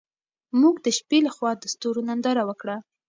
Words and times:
موږ 0.61 0.75
د 0.85 0.87
شپې 0.97 1.17
لخوا 1.27 1.51
د 1.57 1.63
ستورو 1.73 2.01
ننداره 2.09 2.43
وکړه. 2.49 2.75